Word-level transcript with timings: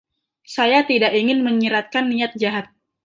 Saya 0.55 0.79
tidak 0.91 1.11
ingin 1.21 1.39
menyiratkan 1.47 2.03
niat 2.11 2.31
jahat. 2.41 2.65